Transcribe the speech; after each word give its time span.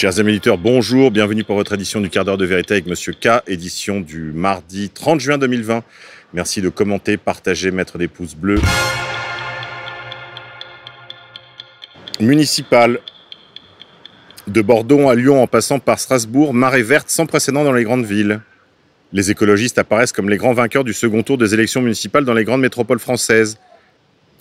Chers 0.00 0.20
amis 0.20 0.30
éditeurs, 0.30 0.58
bonjour, 0.58 1.10
bienvenue 1.10 1.42
pour 1.42 1.56
votre 1.56 1.72
édition 1.72 2.00
du 2.00 2.08
quart 2.08 2.24
d'heure 2.24 2.38
de 2.38 2.46
vérité 2.46 2.74
avec 2.74 2.86
Monsieur 2.86 3.12
K, 3.12 3.42
édition 3.48 4.00
du 4.00 4.30
mardi 4.32 4.90
30 4.90 5.18
juin 5.18 5.38
2020. 5.38 5.82
Merci 6.34 6.62
de 6.62 6.68
commenter, 6.68 7.16
partager, 7.16 7.72
mettre 7.72 7.98
des 7.98 8.06
pouces 8.06 8.36
bleus. 8.36 8.60
Municipal 12.20 13.00
de 14.46 14.62
Bordeaux 14.62 15.08
à 15.08 15.16
Lyon 15.16 15.42
en 15.42 15.48
passant 15.48 15.80
par 15.80 15.98
Strasbourg, 15.98 16.54
marée 16.54 16.84
verte 16.84 17.10
sans 17.10 17.26
précédent 17.26 17.64
dans 17.64 17.72
les 17.72 17.82
grandes 17.82 18.06
villes. 18.06 18.40
Les 19.12 19.32
écologistes 19.32 19.80
apparaissent 19.80 20.12
comme 20.12 20.30
les 20.30 20.36
grands 20.36 20.54
vainqueurs 20.54 20.84
du 20.84 20.92
second 20.92 21.24
tour 21.24 21.38
des 21.38 21.54
élections 21.54 21.82
municipales 21.82 22.24
dans 22.24 22.34
les 22.34 22.44
grandes 22.44 22.60
métropoles 22.60 23.00
françaises. 23.00 23.58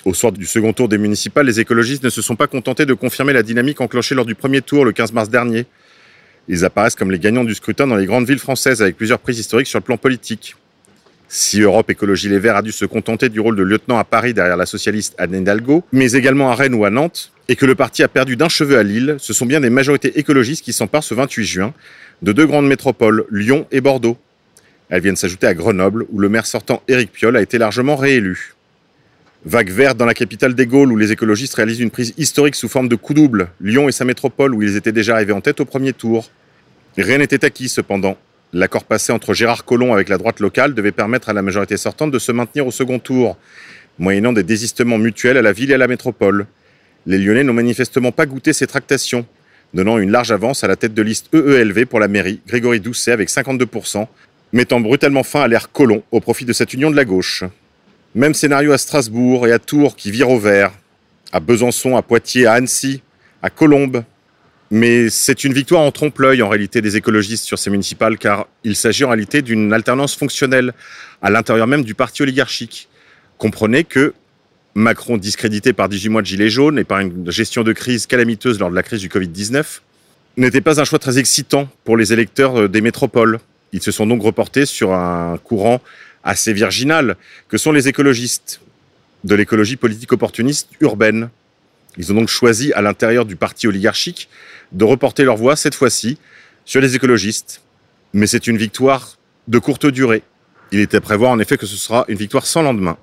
Au 0.05 0.13
soir 0.13 0.31
du 0.31 0.45
second 0.45 0.73
tour 0.73 0.87
des 0.87 0.97
municipales, 0.97 1.45
les 1.45 1.59
écologistes 1.59 2.03
ne 2.03 2.09
se 2.09 2.21
sont 2.21 2.35
pas 2.35 2.47
contentés 2.47 2.85
de 2.85 2.93
confirmer 2.93 3.33
la 3.33 3.43
dynamique 3.43 3.81
enclenchée 3.81 4.15
lors 4.15 4.25
du 4.25 4.35
premier 4.35 4.61
tour 4.61 4.85
le 4.85 4.91
15 4.91 5.11
mars 5.11 5.29
dernier. 5.29 5.65
Ils 6.47 6.63
apparaissent 6.63 6.95
comme 6.95 7.11
les 7.11 7.19
gagnants 7.19 7.43
du 7.43 7.55
scrutin 7.55 7.87
dans 7.87 7.97
les 7.97 8.05
grandes 8.05 8.25
villes 8.25 8.39
françaises 8.39 8.81
avec 8.81 8.95
plusieurs 8.95 9.19
prises 9.19 9.39
historiques 9.39 9.67
sur 9.67 9.79
le 9.79 9.83
plan 9.83 9.97
politique. 9.97 10.55
Si 11.29 11.59
Europe 11.59 11.89
Écologie 11.89 12.29
Les 12.29 12.39
Verts 12.39 12.55
a 12.55 12.61
dû 12.61 12.71
se 12.71 12.85
contenter 12.85 13.27
du 13.27 13.41
rôle 13.41 13.57
de 13.57 13.63
lieutenant 13.63 13.97
à 13.97 14.05
Paris 14.05 14.33
derrière 14.33 14.55
la 14.55 14.65
socialiste 14.65 15.13
Anne 15.17 15.35
Hidalgo, 15.35 15.83
mais 15.91 16.13
également 16.13 16.51
à 16.51 16.55
Rennes 16.55 16.73
ou 16.73 16.85
à 16.85 16.89
Nantes, 16.89 17.33
et 17.49 17.57
que 17.57 17.65
le 17.65 17.75
parti 17.75 18.01
a 18.01 18.07
perdu 18.07 18.37
d'un 18.37 18.47
cheveu 18.47 18.77
à 18.77 18.83
Lille, 18.83 19.17
ce 19.19 19.33
sont 19.33 19.45
bien 19.45 19.59
des 19.59 19.69
majorités 19.69 20.17
écologistes 20.19 20.63
qui 20.63 20.71
s'emparent 20.71 21.03
ce 21.03 21.13
28 21.15 21.43
juin 21.43 21.73
de 22.21 22.31
deux 22.31 22.45
grandes 22.45 22.67
métropoles, 22.67 23.25
Lyon 23.29 23.67
et 23.71 23.81
Bordeaux. 23.81 24.17
Elles 24.89 25.01
viennent 25.01 25.17
s'ajouter 25.17 25.47
à 25.47 25.53
Grenoble, 25.53 26.05
où 26.11 26.19
le 26.19 26.29
maire 26.29 26.45
sortant 26.45 26.81
Éric 26.87 27.11
Piolle 27.11 27.35
a 27.35 27.41
été 27.41 27.57
largement 27.57 27.97
réélu. 27.97 28.53
Vague 29.47 29.69
verte 29.69 29.95
dans 29.95 30.05
la 30.05 30.13
capitale 30.13 30.55
des 30.55 30.67
Gaules 30.67 30.91
où 30.91 30.97
les 30.97 31.13
écologistes 31.13 31.53
réalisent 31.53 31.79
une 31.79 31.89
prise 31.89 32.13
historique 32.17 32.55
sous 32.55 32.67
forme 32.67 32.89
de 32.89 32.97
coup 32.97 33.13
double, 33.13 33.47
Lyon 33.61 33.87
et 33.87 33.93
sa 33.93 34.03
métropole 34.03 34.53
où 34.53 34.61
ils 34.61 34.75
étaient 34.75 34.91
déjà 34.91 35.13
arrivés 35.13 35.31
en 35.31 35.39
tête 35.39 35.61
au 35.61 35.65
premier 35.65 35.93
tour. 35.93 36.29
Rien 36.97 37.19
n'était 37.19 37.45
acquis 37.45 37.69
cependant. 37.69 38.17
L'accord 38.51 38.83
passé 38.83 39.13
entre 39.13 39.33
Gérard 39.33 39.63
Collomb 39.63 39.93
avec 39.93 40.09
la 40.09 40.17
droite 40.17 40.41
locale 40.41 40.73
devait 40.73 40.91
permettre 40.91 41.29
à 41.29 41.33
la 41.33 41.41
majorité 41.41 41.77
sortante 41.77 42.11
de 42.11 42.19
se 42.19 42.33
maintenir 42.33 42.67
au 42.67 42.71
second 42.71 42.99
tour, 42.99 43.37
moyennant 43.99 44.33
des 44.33 44.43
désistements 44.43 44.97
mutuels 44.97 45.37
à 45.37 45.41
la 45.41 45.53
ville 45.53 45.71
et 45.71 45.75
à 45.75 45.77
la 45.77 45.87
métropole. 45.87 46.45
Les 47.05 47.17
Lyonnais 47.17 47.45
n'ont 47.45 47.53
manifestement 47.53 48.11
pas 48.11 48.25
goûté 48.25 48.51
ces 48.51 48.67
tractations, 48.67 49.25
donnant 49.73 49.97
une 49.97 50.11
large 50.11 50.33
avance 50.33 50.65
à 50.65 50.67
la 50.67 50.75
tête 50.75 50.93
de 50.93 51.01
liste 51.01 51.33
EELV 51.33 51.85
pour 51.85 52.01
la 52.01 52.09
mairie, 52.09 52.41
Grégory 52.47 52.81
Doucet 52.81 53.13
avec 53.13 53.29
52%, 53.29 54.07
mettant 54.51 54.81
brutalement 54.81 55.23
fin 55.23 55.39
à 55.39 55.47
l'ère 55.47 55.71
Collomb 55.71 56.03
au 56.11 56.19
profit 56.19 56.43
de 56.43 56.51
cette 56.51 56.73
union 56.73 56.91
de 56.91 56.97
la 56.97 57.05
gauche. 57.05 57.45
Même 58.17 58.33
scénario 58.33 58.71
à 58.71 58.79
Strasbourg 58.79 59.45
et 59.45 59.51
à 59.51 59.59
Tours 59.59 59.95
qui 59.95 60.09
virent 60.09 60.31
au 60.31 60.39
vert, 60.39 60.71
à 61.31 61.39
Besançon, 61.39 61.95
à 61.97 62.01
Poitiers, 62.01 62.47
à 62.47 62.53
Annecy, 62.53 63.03
à 63.43 63.51
Colombes. 63.51 64.03
Mais 64.71 65.11
c'est 65.11 65.43
une 65.43 65.53
victoire 65.53 65.81
en 65.81 65.91
trompe-l'œil 65.91 66.41
en 66.41 66.49
réalité 66.49 66.81
des 66.81 66.95
écologistes 66.95 67.45
sur 67.45 67.59
ces 67.59 67.69
municipales 67.69 68.17
car 68.17 68.47
il 68.63 68.75
s'agit 68.75 69.03
en 69.03 69.09
réalité 69.09 69.43
d'une 69.43 69.71
alternance 69.71 70.15
fonctionnelle 70.15 70.73
à 71.21 71.29
l'intérieur 71.29 71.67
même 71.67 71.83
du 71.83 71.93
parti 71.93 72.23
oligarchique. 72.23 72.89
Comprenez 73.37 73.83
que 73.83 74.15
Macron, 74.73 75.17
discrédité 75.17 75.71
par 75.71 75.87
18 75.87 76.09
mois 76.09 76.21
de 76.23 76.27
gilets 76.27 76.49
jaunes 76.49 76.79
et 76.79 76.83
par 76.83 76.97
une 77.01 77.29
gestion 77.29 77.61
de 77.61 77.71
crise 77.71 78.07
calamiteuse 78.07 78.57
lors 78.57 78.71
de 78.71 78.75
la 78.75 78.81
crise 78.81 79.01
du 79.01 79.09
Covid-19, 79.09 79.81
n'était 80.37 80.61
pas 80.61 80.81
un 80.81 80.85
choix 80.85 80.97
très 80.97 81.19
excitant 81.19 81.69
pour 81.83 81.97
les 81.97 82.13
électeurs 82.13 82.67
des 82.67 82.81
métropoles. 82.81 83.37
Ils 83.73 83.83
se 83.83 83.91
sont 83.91 84.07
donc 84.07 84.23
reportés 84.23 84.65
sur 84.65 84.93
un 84.93 85.37
courant 85.43 85.81
assez 86.27 86.53
virginal 86.53 87.15
que 87.49 87.57
sont 87.57 87.71
les 87.71 87.87
écologistes 87.87 88.59
de 89.23 89.33
l'écologie 89.33 89.77
politique 89.77 90.11
opportuniste 90.11 90.69
urbaine. 90.81 91.29
Ils 91.97 92.11
ont 92.11 92.15
donc 92.15 92.27
choisi 92.27 92.71
à 92.73 92.81
l'intérieur 92.81 93.25
du 93.25 93.35
parti 93.35 93.67
oligarchique 93.67 94.29
de 94.73 94.83
reporter 94.83 95.23
leur 95.23 95.37
voix 95.37 95.55
cette 95.55 95.73
fois-ci 95.73 96.19
sur 96.65 96.81
les 96.81 96.95
écologistes. 96.95 97.61
Mais 98.13 98.27
c'est 98.27 98.45
une 98.45 98.57
victoire 98.57 99.17
de 99.47 99.57
courte 99.57 99.87
durée. 99.87 100.21
Il 100.71 100.81
était 100.81 100.97
à 100.97 101.01
prévoir 101.01 101.31
en 101.31 101.39
effet 101.39 101.57
que 101.57 101.65
ce 101.65 101.77
sera 101.77 102.05
une 102.09 102.17
victoire 102.17 102.45
sans 102.45 102.61
lendemain. 102.61 102.97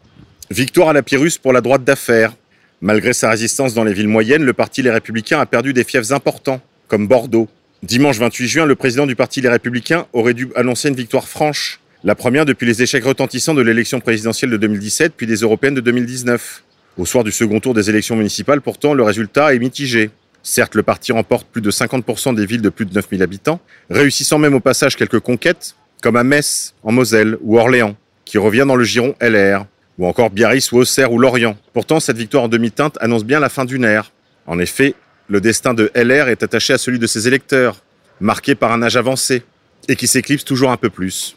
Victoire 0.51 0.91
à 0.91 0.93
la 0.93 1.03
Pyrrhus 1.03 1.39
pour 1.43 1.53
la 1.53 1.63
droite 1.63 1.83
d'affaires. 1.83 2.34
Malgré 2.83 3.15
sa 3.15 3.31
résistance 3.31 3.73
dans 3.73 3.84
les 3.84 3.95
villes 3.95 4.09
moyennes, 4.09 4.45
le 4.45 4.53
parti 4.53 4.83
Les 4.83 4.91
Républicains 4.91 5.41
a 5.41 5.47
perdu 5.47 5.73
des 5.73 5.84
fiefs 5.84 6.13
importants, 6.13 6.61
comme 6.89 7.09
Bordeaux. 7.09 7.49
Dimanche 7.83 8.19
28 8.19 8.49
juin, 8.49 8.67
le 8.67 8.75
président 8.75 9.07
du 9.07 9.17
parti 9.17 9.41
Les 9.41 9.49
Républicains 9.49 10.07
aurait 10.13 10.34
dû 10.34 10.51
annoncer 10.55 10.89
une 10.89 10.95
victoire 10.95 11.27
franche 11.27 11.81
la 12.04 12.15
première 12.15 12.44
depuis 12.44 12.66
les 12.66 12.82
échecs 12.82 13.04
retentissants 13.04 13.54
de 13.54 13.62
l'élection 13.62 13.98
présidentielle 13.98 14.50
de 14.50 14.59
2017 14.59 15.15
puis 15.16 15.26
des 15.26 15.37
européennes 15.37 15.75
de 15.75 15.81
2019. 15.81 16.62
Au 16.98 17.06
soir 17.06 17.25
du 17.25 17.32
second 17.32 17.60
tour 17.60 17.72
des 17.72 17.88
élections 17.88 18.15
municipales, 18.15 18.60
pourtant, 18.60 18.92
le 18.92 19.03
résultat 19.03 19.54
est 19.54 19.59
mitigé. 19.59 20.10
Certes, 20.42 20.75
le 20.75 20.82
parti 20.82 21.12
remporte 21.12 21.48
plus 21.48 21.62
de 21.62 21.70
50% 21.70 22.34
des 22.34 22.44
villes 22.44 22.60
de 22.60 22.69
plus 22.69 22.84
de 22.84 22.94
9000 22.94 23.22
habitants, 23.22 23.59
réussissant 23.88 24.38
même 24.38 24.53
au 24.53 24.60
passage 24.60 24.97
quelques 24.97 25.19
conquêtes, 25.19 25.75
comme 26.03 26.16
à 26.16 26.22
Metz, 26.22 26.75
en 26.82 26.92
Moselle, 26.92 27.38
ou 27.41 27.59
Orléans, 27.59 27.97
qui 28.26 28.36
revient 28.36 28.65
dans 28.69 28.76
le 28.76 28.84
giron 28.84 29.15
LR, 29.21 29.65
ou 29.98 30.06
encore 30.06 30.28
Biarritz 30.28 30.71
ou 30.72 30.78
Auxerre 30.78 31.10
ou 31.10 31.19
Lorient. 31.19 31.56
Pourtant, 31.72 32.00
cette 32.00 32.19
victoire 32.19 32.44
en 32.44 32.48
demi-teinte 32.48 32.98
annonce 33.00 33.25
bien 33.25 33.41
la 33.41 33.48
fin 33.48 33.65
d'une 33.65 33.84
ère. 33.84 34.12
En 34.47 34.59
effet, 34.59 34.94
le 35.28 35.41
destin 35.41 35.72
de 35.72 35.91
LR 35.94 36.28
est 36.28 36.42
attaché 36.42 36.75
à 36.75 36.78
celui 36.78 36.98
de 36.98 37.06
ses 37.06 37.26
électeurs, 37.26 37.82
marqué 38.21 38.54
par 38.54 38.72
un 38.72 38.82
âge 38.82 38.98
avancé, 38.98 39.42
et 39.88 39.97
qui 39.97 40.06
s'éclipse 40.06 40.44
toujours 40.44 40.71
un 40.71 40.76
peu 40.76 40.91
plus. 40.91 41.36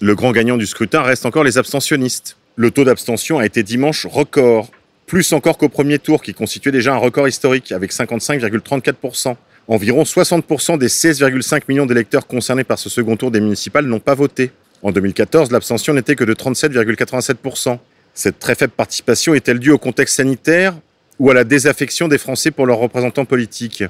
Le 0.00 0.14
grand 0.14 0.30
gagnant 0.30 0.56
du 0.56 0.66
scrutin 0.66 1.02
reste 1.02 1.26
encore 1.26 1.42
les 1.42 1.58
abstentionnistes. 1.58 2.36
Le 2.54 2.70
taux 2.70 2.84
d'abstention 2.84 3.40
a 3.40 3.46
été 3.46 3.64
dimanche 3.64 4.06
record, 4.06 4.70
plus 5.06 5.32
encore 5.32 5.58
qu'au 5.58 5.68
premier 5.68 5.98
tour 5.98 6.22
qui 6.22 6.34
constituait 6.34 6.70
déjà 6.70 6.94
un 6.94 6.98
record 6.98 7.26
historique 7.26 7.72
avec 7.72 7.92
55,34%. 7.92 9.34
Environ 9.66 10.04
60% 10.04 10.78
des 10.78 10.86
16,5 10.86 11.62
millions 11.68 11.84
d'électeurs 11.84 12.28
concernés 12.28 12.62
par 12.62 12.78
ce 12.78 12.88
second 12.88 13.16
tour 13.16 13.32
des 13.32 13.40
municipales 13.40 13.86
n'ont 13.86 13.98
pas 13.98 14.14
voté. 14.14 14.52
En 14.82 14.92
2014, 14.92 15.50
l'abstention 15.50 15.94
n'était 15.94 16.14
que 16.14 16.22
de 16.22 16.32
37,87%. 16.32 17.78
Cette 18.14 18.38
très 18.38 18.54
faible 18.54 18.74
participation 18.76 19.34
est-elle 19.34 19.58
due 19.58 19.72
au 19.72 19.78
contexte 19.78 20.16
sanitaire 20.16 20.76
ou 21.18 21.28
à 21.28 21.34
la 21.34 21.42
désaffection 21.42 22.06
des 22.06 22.18
Français 22.18 22.52
pour 22.52 22.66
leurs 22.66 22.78
représentants 22.78 23.24
politiques? 23.24 23.82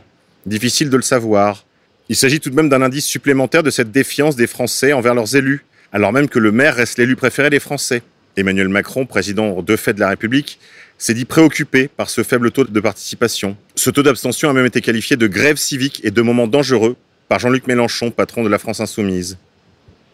Difficile 0.46 0.88
de 0.88 0.96
le 0.96 1.02
savoir. 1.02 1.66
Il 2.08 2.16
s'agit 2.16 2.40
tout 2.40 2.48
de 2.48 2.56
même 2.56 2.70
d'un 2.70 2.80
indice 2.80 3.04
supplémentaire 3.04 3.62
de 3.62 3.70
cette 3.70 3.92
défiance 3.92 4.36
des 4.36 4.46
Français 4.46 4.94
envers 4.94 5.14
leurs 5.14 5.36
élus 5.36 5.66
alors 5.92 6.12
même 6.12 6.28
que 6.28 6.38
le 6.38 6.52
maire 6.52 6.74
reste 6.76 6.98
l'élu 6.98 7.16
préféré 7.16 7.50
des 7.50 7.60
Français. 7.60 8.02
Emmanuel 8.36 8.68
Macron, 8.68 9.06
président 9.06 9.62
de 9.62 9.76
fait 9.76 9.94
de 9.94 10.00
la 10.00 10.10
République, 10.10 10.60
s'est 10.98 11.14
dit 11.14 11.24
préoccupé 11.24 11.88
par 11.88 12.10
ce 12.10 12.22
faible 12.22 12.50
taux 12.50 12.64
de 12.64 12.80
participation. 12.80 13.56
Ce 13.74 13.90
taux 13.90 14.02
d'abstention 14.02 14.50
a 14.50 14.52
même 14.52 14.66
été 14.66 14.80
qualifié 14.80 15.16
de 15.16 15.26
grève 15.26 15.56
civique 15.56 16.00
et 16.04 16.10
de 16.10 16.22
moment 16.22 16.46
dangereux 16.46 16.96
par 17.28 17.38
Jean-Luc 17.38 17.66
Mélenchon, 17.66 18.10
patron 18.10 18.42
de 18.42 18.48
la 18.48 18.58
France 18.58 18.80
insoumise. 18.80 19.38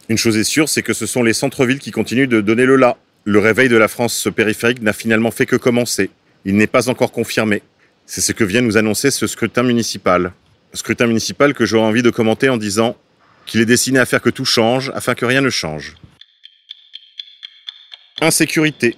Une 0.09 0.19
chose 0.19 0.37
est 0.37 0.45
sûre, 0.45 0.69
c'est 0.69 0.83
que 0.83 0.93
ce 0.93 1.07
sont 1.07 1.23
les 1.23 1.33
centres-villes 1.33 1.79
qui 1.79 1.91
continuent 1.91 2.29
de 2.29 2.41
donner 2.41 2.67
le 2.67 2.77
là. 2.77 2.97
Le 3.25 3.39
réveil 3.39 3.69
de 3.69 3.77
la 3.77 3.89
France 3.89 4.29
périphérique 4.35 4.83
n'a 4.83 4.93
finalement 4.93 5.31
fait 5.31 5.47
que 5.47 5.56
commencer. 5.56 6.11
Il 6.45 6.56
n'est 6.56 6.67
pas 6.67 6.91
encore 6.91 7.11
confirmé. 7.11 7.62
C'est 8.05 8.21
ce 8.21 8.33
que 8.33 8.45
vient 8.45 8.61
nous 8.61 8.77
annoncer 8.77 9.11
ce 9.11 9.27
scrutin 9.27 9.62
municipal. 9.62 10.33
Scrutin 10.75 11.06
municipal 11.06 11.55
que 11.55 11.65
j'aurais 11.65 11.87
envie 11.87 12.03
de 12.03 12.11
commenter 12.11 12.51
en 12.51 12.59
disant 12.59 12.97
qu'il 13.47 13.60
est 13.60 13.66
destiné 13.66 13.99
à 13.99 14.06
faire 14.06 14.21
que 14.21 14.31
tout 14.31 14.44
change 14.44 14.91
afin 14.94 15.15
que 15.15 15.25
rien 15.25 15.41
ne 15.41 15.50
change. 15.50 15.94
Insécurité. 18.21 18.97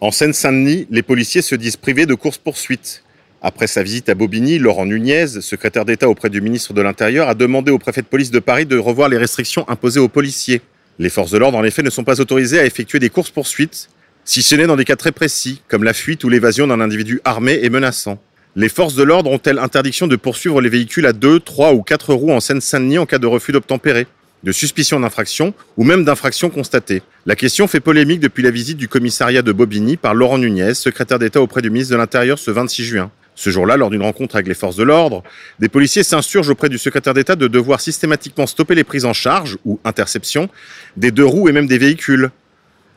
En 0.00 0.10
Seine-Saint-Denis, 0.10 0.86
les 0.90 1.02
policiers 1.02 1.42
se 1.42 1.54
disent 1.54 1.76
privés 1.76 2.06
de 2.06 2.14
course-poursuite. 2.14 3.02
Après 3.40 3.66
sa 3.66 3.82
visite 3.82 4.08
à 4.08 4.14
Bobigny, 4.14 4.58
Laurent 4.58 4.86
Nunez, 4.86 5.26
secrétaire 5.40 5.84
d'État 5.84 6.08
auprès 6.08 6.30
du 6.30 6.40
ministre 6.40 6.72
de 6.72 6.80
l'Intérieur, 6.80 7.28
a 7.28 7.34
demandé 7.34 7.72
au 7.72 7.78
préfet 7.78 8.02
de 8.02 8.06
police 8.06 8.30
de 8.30 8.38
Paris 8.38 8.66
de 8.66 8.78
revoir 8.78 9.08
les 9.08 9.18
restrictions 9.18 9.68
imposées 9.68 10.00
aux 10.00 10.08
policiers. 10.08 10.60
Les 10.98 11.08
forces 11.08 11.32
de 11.32 11.38
l'ordre, 11.38 11.58
en 11.58 11.64
effet, 11.64 11.82
ne 11.82 11.90
sont 11.90 12.04
pas 12.04 12.20
autorisées 12.20 12.60
à 12.60 12.64
effectuer 12.64 13.00
des 13.00 13.10
courses-poursuites, 13.10 13.88
si 14.24 14.42
ce 14.42 14.54
n'est 14.54 14.66
dans 14.66 14.76
des 14.76 14.84
cas 14.84 14.94
très 14.96 15.10
précis, 15.10 15.60
comme 15.68 15.82
la 15.82 15.92
fuite 15.92 16.22
ou 16.22 16.28
l'évasion 16.28 16.68
d'un 16.68 16.80
individu 16.80 17.20
armé 17.24 17.58
et 17.62 17.70
menaçant. 17.70 18.22
Les 18.54 18.68
forces 18.68 18.94
de 18.94 19.02
l'ordre 19.02 19.30
ont-elles 19.30 19.58
interdiction 19.58 20.06
de 20.06 20.16
poursuivre 20.16 20.60
les 20.60 20.68
véhicules 20.68 21.06
à 21.06 21.14
deux, 21.14 21.40
trois 21.40 21.72
ou 21.72 21.82
quatre 21.82 22.12
roues 22.12 22.32
en 22.32 22.40
Seine-Saint-Denis 22.40 22.98
en 22.98 23.06
cas 23.06 23.16
de 23.16 23.26
refus 23.26 23.50
d'obtempérer, 23.50 24.06
de 24.42 24.52
suspicion 24.52 25.00
d'infraction 25.00 25.54
ou 25.78 25.84
même 25.84 26.04
d'infraction 26.04 26.50
constatée? 26.50 27.02
La 27.24 27.34
question 27.34 27.66
fait 27.66 27.80
polémique 27.80 28.20
depuis 28.20 28.42
la 28.42 28.50
visite 28.50 28.76
du 28.76 28.88
commissariat 28.88 29.40
de 29.40 29.52
Bobigny 29.52 29.96
par 29.96 30.12
Laurent 30.12 30.36
Nunez, 30.36 30.74
secrétaire 30.74 31.18
d'État 31.18 31.40
auprès 31.40 31.62
du 31.62 31.70
ministre 31.70 31.94
de 31.94 31.98
l'Intérieur 31.98 32.38
ce 32.38 32.50
26 32.50 32.84
juin. 32.84 33.10
Ce 33.34 33.48
jour-là, 33.48 33.78
lors 33.78 33.88
d'une 33.88 34.02
rencontre 34.02 34.36
avec 34.36 34.46
les 34.46 34.54
forces 34.54 34.76
de 34.76 34.82
l'ordre, 34.82 35.22
des 35.58 35.70
policiers 35.70 36.02
s'insurgent 36.02 36.50
auprès 36.50 36.68
du 36.68 36.76
secrétaire 36.76 37.14
d'État 37.14 37.36
de 37.36 37.48
devoir 37.48 37.80
systématiquement 37.80 38.46
stopper 38.46 38.74
les 38.74 38.84
prises 38.84 39.06
en 39.06 39.14
charge 39.14 39.56
ou 39.64 39.80
interceptions 39.82 40.50
des 40.98 41.10
deux 41.10 41.24
roues 41.24 41.48
et 41.48 41.52
même 41.52 41.66
des 41.66 41.78
véhicules. 41.78 42.30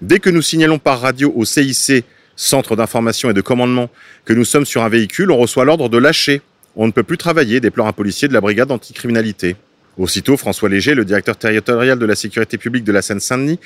Dès 0.02 0.20
que 0.20 0.30
nous 0.30 0.42
signalons 0.42 0.80
par 0.80 1.00
radio 1.00 1.32
au 1.34 1.46
CIC 1.46 2.04
centre 2.36 2.76
d'information 2.76 3.30
et 3.30 3.34
de 3.34 3.42
commandement, 3.42 3.90
que 4.26 4.34
nous 4.34 4.46
sommes 4.46 4.66
sur 4.66 4.84
un 4.84 4.90
véhicule, 4.90 5.32
on 5.32 5.38
reçoit 5.38 5.66
l'ordre 5.66 5.90
de 5.90 5.98
lâcher. 5.98 6.42
On 6.76 6.88
ne 6.88 6.92
peut 6.92 7.04
plus 7.04 7.18
travailler, 7.18 7.60
déplore 7.60 7.88
un 7.88 7.94
policier 7.94 8.28
de 8.28 8.34
la 8.34 8.42
brigade 8.42 8.72
anticriminalité. 8.72 9.56
Aussitôt, 9.98 10.36
François 10.36 10.68
Léger, 10.68 10.94
le 10.94 11.06
directeur 11.06 11.38
territorial 11.38 11.98
de 11.98 12.06
la 12.06 12.16
sécurité 12.16 12.58
publique 12.58 12.84
de 12.84 12.92
la 12.92 13.02
Seine-Saint-Denis, 13.02 13.60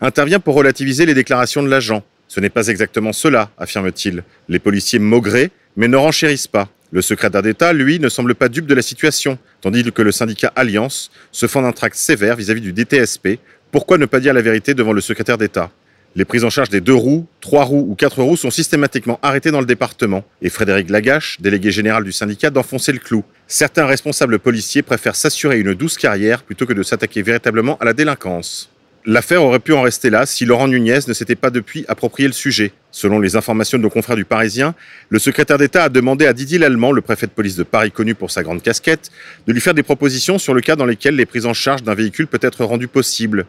intervient 0.00 0.40
pour 0.40 0.56
relativiser 0.56 1.06
les 1.06 1.14
déclarations 1.14 1.62
de 1.62 1.68
l'agent. 1.68 2.02
Ce 2.26 2.40
n'est 2.40 2.50
pas 2.50 2.66
exactement 2.66 3.12
cela, 3.12 3.50
affirme-t-il. 3.56 4.24
Les 4.48 4.58
policiers 4.58 4.98
maugraient, 4.98 5.52
mais 5.76 5.86
ne 5.86 5.96
renchérissent 5.96 6.48
pas. 6.48 6.68
Le 6.90 7.02
secrétaire 7.02 7.42
d'État, 7.42 7.72
lui, 7.72 8.00
ne 8.00 8.08
semble 8.08 8.34
pas 8.34 8.48
dupe 8.48 8.66
de 8.66 8.74
la 8.74 8.82
situation, 8.82 9.38
tandis 9.60 9.84
que 9.92 10.02
le 10.02 10.10
syndicat 10.10 10.52
Alliance 10.56 11.10
se 11.30 11.46
fend 11.46 11.62
d'un 11.62 11.72
tract 11.72 11.96
sévère 11.96 12.34
vis-à-vis 12.34 12.60
du 12.60 12.72
DTSP. 12.72 13.38
Pourquoi 13.70 13.98
ne 13.98 14.06
pas 14.06 14.18
dire 14.18 14.34
la 14.34 14.42
vérité 14.42 14.74
devant 14.74 14.92
le 14.92 15.00
secrétaire 15.00 15.38
d'État? 15.38 15.70
Les 16.16 16.24
prises 16.24 16.44
en 16.44 16.50
charge 16.50 16.70
des 16.70 16.80
deux 16.80 16.94
roues, 16.94 17.26
trois 17.42 17.64
roues 17.64 17.86
ou 17.90 17.94
quatre 17.94 18.22
roues 18.22 18.38
sont 18.38 18.50
systématiquement 18.50 19.18
arrêtées 19.20 19.50
dans 19.50 19.60
le 19.60 19.66
département. 19.66 20.24
Et 20.40 20.48
Frédéric 20.48 20.88
Lagache, 20.88 21.38
délégué 21.42 21.70
général 21.70 22.04
du 22.04 22.12
syndicat, 22.12 22.48
d'enfoncer 22.48 22.92
le 22.92 23.00
clou. 23.00 23.22
Certains 23.48 23.84
responsables 23.84 24.38
policiers 24.38 24.80
préfèrent 24.80 25.14
s'assurer 25.14 25.60
une 25.60 25.74
douce 25.74 25.98
carrière 25.98 26.42
plutôt 26.42 26.64
que 26.64 26.72
de 26.72 26.82
s'attaquer 26.82 27.20
véritablement 27.20 27.76
à 27.80 27.84
la 27.84 27.92
délinquance. 27.92 28.70
L'affaire 29.04 29.42
aurait 29.44 29.58
pu 29.58 29.74
en 29.74 29.82
rester 29.82 30.08
là 30.08 30.24
si 30.24 30.46
Laurent 30.46 30.68
Nunez 30.68 31.00
ne 31.06 31.12
s'était 31.12 31.34
pas 31.34 31.50
depuis 31.50 31.84
approprié 31.86 32.26
le 32.26 32.32
sujet. 32.32 32.72
Selon 32.90 33.20
les 33.20 33.36
informations 33.36 33.76
de 33.76 33.82
nos 33.82 33.90
confrères 33.90 34.16
du 34.16 34.24
Parisien, 34.24 34.74
le 35.10 35.18
secrétaire 35.18 35.58
d'État 35.58 35.84
a 35.84 35.88
demandé 35.90 36.26
à 36.26 36.32
Didier 36.32 36.58
Lallemand, 36.58 36.92
le 36.92 37.02
préfet 37.02 37.26
de 37.26 37.32
police 37.32 37.56
de 37.56 37.62
Paris 37.62 37.90
connu 37.90 38.14
pour 38.14 38.30
sa 38.30 38.42
grande 38.42 38.62
casquette, 38.62 39.10
de 39.46 39.52
lui 39.52 39.60
faire 39.60 39.74
des 39.74 39.82
propositions 39.82 40.38
sur 40.38 40.54
le 40.54 40.62
cas 40.62 40.76
dans 40.76 40.86
lesquels 40.86 41.14
les 41.14 41.26
prises 41.26 41.44
en 41.44 41.52
charge 41.52 41.82
d'un 41.82 41.94
véhicule 41.94 42.26
peut 42.26 42.40
être 42.40 42.64
rendues 42.64 42.88
possibles. 42.88 43.44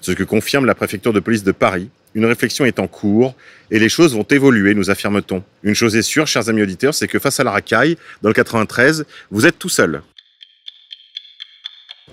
Ce 0.00 0.10
que 0.10 0.24
confirme 0.24 0.66
la 0.66 0.74
préfecture 0.74 1.12
de 1.12 1.20
police 1.20 1.44
de 1.44 1.52
Paris. 1.52 1.88
Une 2.14 2.24
réflexion 2.24 2.64
est 2.64 2.78
en 2.78 2.88
cours 2.88 3.34
et 3.70 3.78
les 3.78 3.88
choses 3.88 4.14
vont 4.14 4.24
évoluer, 4.24 4.74
nous 4.74 4.90
affirme-t-on. 4.90 5.42
Une 5.62 5.74
chose 5.74 5.94
est 5.96 6.02
sûre, 6.02 6.26
chers 6.26 6.48
amis 6.48 6.62
auditeurs, 6.62 6.94
c'est 6.94 7.06
que 7.06 7.18
face 7.18 7.38
à 7.38 7.44
la 7.44 7.52
racaille, 7.52 7.96
dans 8.22 8.28
le 8.28 8.34
93, 8.34 9.06
vous 9.30 9.46
êtes 9.46 9.58
tout 9.58 9.68
seul. 9.68 10.02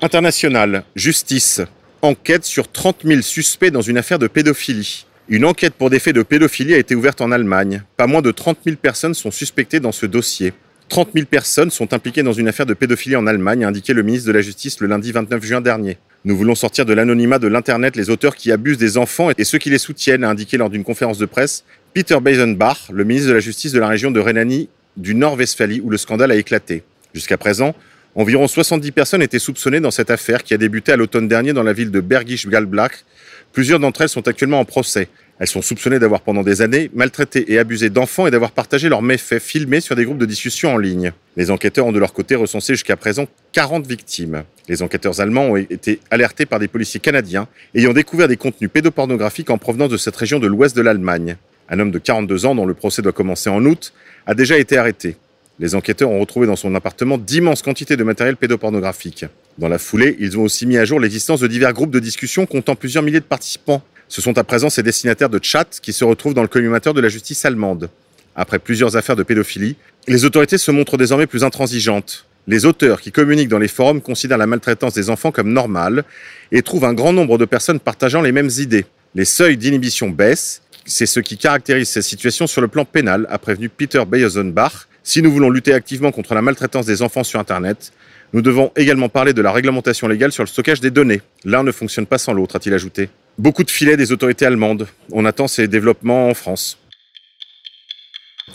International, 0.02 0.84
justice 0.96 1.62
enquête 2.04 2.46
sur 2.46 2.72
30 2.72 2.98
000 3.04 3.22
suspects 3.22 3.72
dans 3.72 3.82
une 3.82 3.98
affaire 3.98 4.20
de 4.20 4.28
pédophilie. 4.28 5.06
Une 5.30 5.46
enquête 5.46 5.74
pour 5.74 5.90
des 5.90 6.00
faits 6.00 6.16
de 6.16 6.22
pédophilie 6.22 6.76
a 6.76 6.78
été 6.78 6.94
ouverte 6.96 7.20
en 7.20 7.32
Allemagne. 7.32 7.84
Pas 7.98 8.08
moins 8.08 8.22
de 8.22 8.32
30 8.32 8.60
000 8.64 8.78
personnes 8.78 9.16
sont 9.16 9.32
suspectées 9.32 9.80
dans 9.80 9.92
ce 9.92 10.06
dossier. 10.06 10.54
30 10.90 11.10
000 11.14 11.26
personnes 11.26 11.72
sont 11.72 11.94
impliquées 11.94 12.24
dans 12.24 12.34
une 12.34 12.48
affaire 12.48 12.66
de 12.66 12.74
pédophilie 12.74 13.16
en 13.16 13.28
Allemagne, 13.28 13.66
a 13.66 13.68
indiqué 13.68 13.94
le 13.94 14.04
ministre 14.04 14.28
de 14.28 14.34
la 14.34 14.42
Justice 14.42 14.80
le 14.80 14.88
lundi 14.88 15.12
29 15.12 15.44
juin 15.44 15.62
dernier. 15.62 15.98
Nous 16.26 16.36
voulons 16.36 16.56
sortir 16.56 16.86
de 16.86 16.94
l'anonymat 16.94 17.40
de 17.40 17.48
l'Internet 17.48 17.96
les 17.96 18.10
auteurs 18.10 18.36
qui 18.36 18.52
abusent 18.52 18.78
des 18.78 18.98
enfants 18.98 19.30
et 19.38 19.44
ceux 19.44 19.58
qui 19.58 19.70
les 19.70 19.78
soutiennent, 19.78 20.24
a 20.24 20.30
indiqué 20.30 20.58
lors 20.58 20.70
d'une 20.70 20.84
conférence 20.84 21.18
de 21.18 21.26
presse 21.26 21.64
Peter 21.94 22.20
Beisenbach, 22.20 22.90
le 22.92 23.04
ministre 23.04 23.30
de 23.30 23.34
la 23.34 23.40
Justice 23.40 23.72
de 23.72 23.80
la 23.80 23.88
région 23.88 24.12
de 24.12 24.20
Rhénanie 24.20 24.70
du 24.98 25.16
Nord-Westphalie, 25.16 25.82
où 25.82 25.90
le 25.90 25.98
scandale 25.98 26.32
a 26.32 26.36
éclaté. 26.36 26.84
Jusqu'à 27.14 27.38
présent, 27.38 27.76
Environ 28.18 28.48
70 28.48 28.92
personnes 28.94 29.22
étaient 29.22 29.38
soupçonnées 29.38 29.80
dans 29.80 29.92
cette 29.92 30.10
affaire 30.10 30.44
qui 30.44 30.56
a 30.56 30.58
débuté 30.58 30.92
à 30.92 30.96
l'automne 30.96 31.28
dernier 31.28 31.54
dans 31.54 31.62
la 31.62 31.72
ville 31.72 31.92
de 31.92 32.02
Bergisch 32.02 32.48
Galblach. 32.48 33.06
Plusieurs 33.54 33.80
d'entre 33.80 34.02
elles 34.02 34.10
sont 34.10 34.28
actuellement 34.28 34.60
en 34.60 34.66
procès. 34.66 35.08
Elles 35.40 35.48
sont 35.48 35.62
soupçonnées 35.62 36.00
d'avoir 36.00 36.22
pendant 36.22 36.42
des 36.42 36.62
années 36.62 36.90
maltraité 36.96 37.52
et 37.52 37.60
abusé 37.60 37.90
d'enfants 37.90 38.26
et 38.26 38.32
d'avoir 38.32 38.52
partagé 38.52 38.90
leurs 38.90 39.04
méfaits 39.04 39.40
filmés 39.40 39.82
sur 39.82 39.96
des 39.96 40.04
groupes 40.04 40.18
de 40.18 40.26
discussion 40.26 40.74
en 40.74 40.78
ligne. 40.78 41.12
Les 41.36 41.52
enquêteurs 41.52 41.86
ont 41.86 41.92
de 41.92 42.00
leur 42.00 42.14
côté 42.14 42.36
recensé 42.36 42.74
jusqu'à 42.74 42.96
présent 42.96 43.28
40 43.54 43.86
victimes. 43.86 44.44
Les 44.68 44.82
enquêteurs 44.82 45.22
allemands 45.22 45.46
ont 45.46 45.56
été 45.56 46.00
alertés 46.10 46.48
par 46.48 46.60
des 46.60 46.68
policiers 46.68 47.00
canadiens 47.00 47.48
ayant 47.76 47.94
découvert 47.94 48.28
des 48.28 48.38
contenus 48.38 48.72
pédopornographiques 48.72 49.52
en 49.52 49.60
provenance 49.60 49.90
de 49.90 49.98
cette 49.98 50.16
région 50.16 50.40
de 50.40 50.48
l'ouest 50.48 50.76
de 50.76 50.82
l'Allemagne. 50.82 51.38
Un 51.70 51.80
homme 51.80 51.92
de 51.92 52.00
42 52.00 52.46
ans 52.46 52.56
dont 52.56 52.66
le 52.66 52.74
procès 52.74 53.02
doit 53.02 53.12
commencer 53.12 53.50
en 53.50 53.64
août 53.64 53.94
a 54.26 54.34
déjà 54.34 54.58
été 54.58 54.78
arrêté. 54.78 55.18
Les 55.60 55.76
enquêteurs 55.76 56.10
ont 56.10 56.20
retrouvé 56.20 56.48
dans 56.48 56.56
son 56.56 56.74
appartement 56.76 57.18
d'immenses 57.18 57.62
quantités 57.62 57.98
de 57.98 58.04
matériel 58.04 58.38
pédopornographique. 58.38 59.26
Dans 59.58 59.68
la 59.68 59.80
foulée, 59.80 60.16
ils 60.20 60.38
ont 60.38 60.44
aussi 60.44 60.68
mis 60.68 60.78
à 60.78 60.86
jour 60.86 61.00
l'existence 61.00 61.40
de 61.40 61.48
divers 61.48 61.74
groupes 61.74 61.92
de 61.92 62.00
discussion 62.00 62.46
comptant 62.46 62.76
plusieurs 62.76 63.04
milliers 63.04 63.20
de 63.20 63.26
participants. 63.26 63.82
Ce 64.10 64.22
sont 64.22 64.38
à 64.38 64.44
présent 64.44 64.70
ces 64.70 64.84
destinataires 64.84 65.30
de 65.30 65.40
chat 65.42 65.80
qui 65.82 65.94
se 65.94 66.04
retrouvent 66.06 66.34
dans 66.34 66.42
le 66.42 66.48
collimateur 66.48 66.94
de 66.94 67.02
la 67.02 67.10
justice 67.10 67.44
allemande. 67.46 67.90
Après 68.36 68.60
plusieurs 68.60 68.96
affaires 68.96 69.16
de 69.16 69.24
pédophilie, 69.24 69.76
les 70.08 70.26
autorités 70.26 70.58
se 70.58 70.72
montrent 70.72 70.98
désormais 70.98 71.28
plus 71.28 71.44
intransigeantes. 71.44 72.26
Les 72.48 72.66
auteurs 72.66 73.02
qui 73.02 73.12
communiquent 73.12 73.50
dans 73.50 73.60
les 73.60 73.68
forums 73.68 74.02
considèrent 74.02 74.38
la 74.38 74.48
maltraitance 74.48 74.94
des 74.94 75.10
enfants 75.10 75.32
comme 75.32 75.52
normale 75.52 76.06
et 76.52 76.62
trouvent 76.62 76.86
un 76.86 76.94
grand 76.94 77.12
nombre 77.12 77.38
de 77.38 77.46
personnes 77.46 77.80
partageant 77.80 78.22
les 78.22 78.32
mêmes 78.32 78.50
idées. 78.58 78.86
Les 79.16 79.26
seuils 79.26 79.58
d'inhibition 79.58 80.10
baissent, 80.10 80.62
c'est 80.86 81.06
ce 81.06 81.20
qui 81.20 81.38
caractérise 81.38 81.90
ces 81.90 82.02
situations 82.02 82.48
sur 82.48 82.62
le 82.62 82.70
plan 82.70 82.86
pénal, 82.86 83.28
a 83.30 83.38
prévenu 83.38 83.68
Peter 83.68 84.04
Beyozenbach, 84.08 84.88
si 85.04 85.22
nous 85.22 85.32
voulons 85.32 85.50
lutter 85.50 85.74
activement 85.74 86.12
contre 86.12 86.34
la 86.34 86.42
maltraitance 86.42 86.86
des 86.86 87.02
enfants 87.02 87.24
sur 87.24 87.40
Internet, 87.40 87.94
nous 88.34 88.42
devons 88.42 88.72
également 88.76 89.08
parler 89.08 89.34
de 89.34 89.42
la 89.42 89.54
réglementation 89.54 90.08
légale 90.08 90.34
sur 90.34 90.44
le 90.44 90.48
stockage 90.48 90.82
des 90.82 90.92
données. 90.92 91.22
L'un 91.46 91.64
ne 91.64 91.72
fonctionne 91.72 92.06
pas 92.06 92.18
sans 92.18 92.34
l'autre, 92.34 92.58
a-t-il 92.58 92.74
ajouté. 92.74 93.10
Beaucoup 93.38 93.64
de 93.64 93.70
filets 93.70 93.98
des 93.98 94.12
autorités 94.12 94.48
allemandes. 94.48 94.88
On 95.12 95.24
attend 95.24 95.48
ces 95.48 95.68
développements 95.68 96.28
en 96.28 96.34
France. 96.34 96.80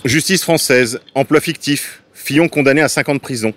Justice 0.04 0.42
française, 0.42 1.00
emploi 1.14 1.40
fictif, 1.40 2.02
Fillon 2.14 2.48
condamné 2.48 2.80
à 2.80 2.88
5 2.88 3.08
ans 3.10 3.14
de 3.14 3.20
prison. 3.20 3.54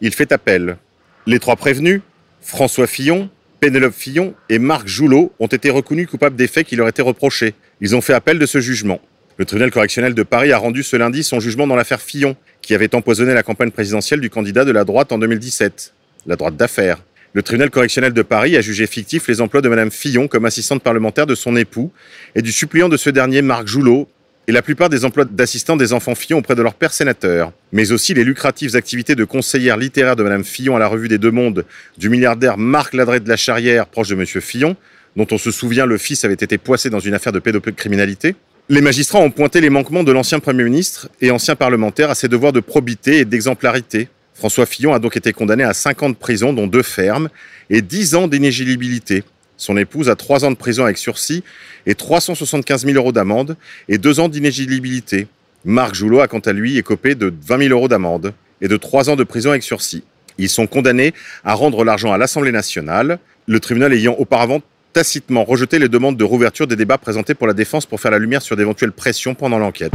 Il 0.00 0.14
fait 0.14 0.32
appel. 0.32 0.78
Les 1.26 1.38
trois 1.38 1.56
prévenus, 1.56 2.00
François 2.40 2.86
Fillon, 2.86 3.28
Pénélope 3.60 3.92
Fillon 3.92 4.34
et 4.48 4.58
Marc 4.58 4.88
Joulot, 4.88 5.34
ont 5.38 5.48
été 5.48 5.68
reconnus 5.68 6.08
coupables 6.08 6.36
des 6.36 6.48
faits 6.48 6.66
qui 6.66 6.76
leur 6.76 6.88
étaient 6.88 7.02
reprochés. 7.02 7.52
Ils 7.82 7.94
ont 7.94 8.00
fait 8.00 8.14
appel 8.14 8.38
de 8.38 8.46
ce 8.46 8.60
jugement. 8.60 9.02
Le 9.36 9.44
tribunal 9.44 9.70
correctionnel 9.70 10.14
de 10.14 10.22
Paris 10.22 10.52
a 10.52 10.56
rendu 10.56 10.82
ce 10.82 10.96
lundi 10.96 11.24
son 11.24 11.40
jugement 11.40 11.66
dans 11.66 11.76
l'affaire 11.76 12.00
Fillon, 12.00 12.36
qui 12.62 12.74
avait 12.74 12.94
empoisonné 12.94 13.34
la 13.34 13.42
campagne 13.42 13.70
présidentielle 13.70 14.20
du 14.20 14.30
candidat 14.30 14.64
de 14.64 14.72
la 14.72 14.84
droite 14.84 15.12
en 15.12 15.18
2017, 15.18 15.92
la 16.26 16.36
droite 16.36 16.56
d'affaires. 16.56 17.02
Le 17.34 17.42
tribunal 17.42 17.68
correctionnel 17.70 18.12
de 18.12 18.22
Paris 18.22 18.56
a 18.56 18.60
jugé 18.60 18.86
fictif 18.86 19.26
les 19.26 19.40
emplois 19.40 19.60
de 19.60 19.68
Madame 19.68 19.90
Fillon 19.90 20.28
comme 20.28 20.44
assistante 20.44 20.84
parlementaire 20.84 21.26
de 21.26 21.34
son 21.34 21.56
époux 21.56 21.90
et 22.36 22.42
du 22.42 22.52
suppléant 22.52 22.88
de 22.88 22.96
ce 22.96 23.10
dernier, 23.10 23.42
Marc 23.42 23.66
Joulot, 23.66 24.08
et 24.46 24.52
la 24.52 24.62
plupart 24.62 24.88
des 24.88 25.04
emplois 25.04 25.24
d'assistants 25.24 25.76
des 25.76 25.92
enfants 25.92 26.14
Fillon 26.14 26.38
auprès 26.38 26.54
de 26.54 26.62
leur 26.62 26.74
père 26.74 26.92
sénateur, 26.92 27.52
mais 27.72 27.90
aussi 27.90 28.14
les 28.14 28.22
lucratives 28.22 28.76
activités 28.76 29.16
de 29.16 29.24
conseillère 29.24 29.76
littéraire 29.76 30.14
de 30.14 30.22
Madame 30.22 30.44
Fillon 30.44 30.76
à 30.76 30.78
la 30.78 30.86
revue 30.86 31.08
des 31.08 31.18
Deux 31.18 31.32
Mondes, 31.32 31.64
du 31.98 32.08
milliardaire 32.08 32.56
Marc 32.56 32.94
Ladret 32.94 33.18
de 33.18 33.28
la 33.28 33.36
Charrière, 33.36 33.86
proche 33.86 34.10
de 34.10 34.14
Monsieur 34.14 34.40
Fillon, 34.40 34.76
dont 35.16 35.26
on 35.32 35.38
se 35.38 35.50
souvient 35.50 35.86
le 35.86 35.98
fils 35.98 36.24
avait 36.24 36.34
été 36.34 36.56
poissé 36.56 36.88
dans 36.88 37.00
une 37.00 37.14
affaire 37.14 37.32
de 37.32 37.40
pédocriminalité, 37.40 38.36
les 38.68 38.80
magistrats 38.80 39.18
ont 39.18 39.30
pointé 39.30 39.60
les 39.60 39.70
manquements 39.70 40.04
de 40.04 40.12
l'ancien 40.12 40.38
Premier 40.38 40.64
ministre 40.64 41.08
et 41.20 41.30
ancien 41.30 41.56
parlementaire 41.56 42.10
à 42.10 42.14
ses 42.14 42.28
devoirs 42.28 42.52
de 42.52 42.60
probité 42.60 43.18
et 43.18 43.24
d'exemplarité. 43.24 44.08
François 44.34 44.66
Fillon 44.66 44.92
a 44.92 44.98
donc 44.98 45.16
été 45.16 45.32
condamné 45.32 45.64
à 45.64 45.72
5 45.72 46.02
ans 46.02 46.10
de 46.10 46.14
prison, 46.14 46.52
dont 46.52 46.66
deux 46.66 46.82
fermes, 46.82 47.28
et 47.70 47.82
10 47.82 48.14
ans 48.16 48.28
d'inéligibilité. 48.28 49.24
Son 49.56 49.76
épouse 49.76 50.10
a 50.10 50.16
3 50.16 50.44
ans 50.44 50.50
de 50.50 50.56
prison 50.56 50.84
avec 50.84 50.98
sursis 50.98 51.44
et 51.86 51.94
375 51.94 52.84
000 52.84 52.96
euros 52.96 53.12
d'amende 53.12 53.56
et 53.88 53.98
2 53.98 54.20
ans 54.20 54.28
d'inéligibilité. 54.28 55.28
Marc 55.64 55.94
Joulot 55.94 56.20
a 56.20 56.28
quant 56.28 56.40
à 56.40 56.52
lui 56.52 56.76
écopé 56.76 57.14
de 57.14 57.32
20 57.46 57.68
000 57.68 57.70
euros 57.70 57.88
d'amende 57.88 58.34
et 58.60 58.68
de 58.68 58.76
3 58.76 59.10
ans 59.10 59.16
de 59.16 59.24
prison 59.24 59.50
avec 59.50 59.62
sursis. 59.62 60.02
Ils 60.36 60.48
sont 60.48 60.66
condamnés 60.66 61.14
à 61.44 61.54
rendre 61.54 61.84
l'argent 61.84 62.12
à 62.12 62.18
l'Assemblée 62.18 62.52
nationale, 62.52 63.18
le 63.46 63.60
tribunal 63.60 63.92
ayant 63.92 64.14
auparavant 64.18 64.60
tacitement 64.92 65.44
rejeté 65.44 65.78
les 65.78 65.88
demandes 65.88 66.16
de 66.16 66.24
rouverture 66.24 66.66
des 66.66 66.76
débats 66.76 66.98
présentés 66.98 67.34
pour 67.34 67.46
la 67.46 67.52
défense 67.52 67.86
pour 67.86 68.00
faire 68.00 68.10
la 68.10 68.18
lumière 68.18 68.42
sur 68.42 68.56
d'éventuelles 68.56 68.92
pressions 68.92 69.34
pendant 69.34 69.58
l'enquête. 69.58 69.92